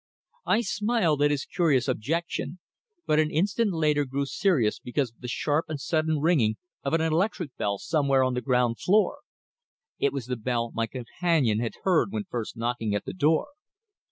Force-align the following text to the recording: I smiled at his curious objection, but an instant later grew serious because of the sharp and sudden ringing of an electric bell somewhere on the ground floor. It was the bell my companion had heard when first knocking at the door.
I 0.47 0.61
smiled 0.61 1.21
at 1.21 1.29
his 1.29 1.45
curious 1.45 1.87
objection, 1.87 2.57
but 3.05 3.19
an 3.19 3.29
instant 3.29 3.71
later 3.71 4.03
grew 4.03 4.25
serious 4.25 4.79
because 4.79 5.11
of 5.11 5.19
the 5.19 5.27
sharp 5.27 5.65
and 5.69 5.79
sudden 5.79 6.19
ringing 6.19 6.57
of 6.83 6.93
an 6.95 7.01
electric 7.01 7.55
bell 7.55 7.77
somewhere 7.77 8.23
on 8.23 8.33
the 8.33 8.41
ground 8.41 8.79
floor. 8.79 9.19
It 9.99 10.11
was 10.11 10.25
the 10.25 10.35
bell 10.37 10.71
my 10.73 10.87
companion 10.87 11.59
had 11.59 11.73
heard 11.83 12.11
when 12.11 12.23
first 12.23 12.57
knocking 12.57 12.95
at 12.95 13.05
the 13.05 13.13
door. 13.13 13.49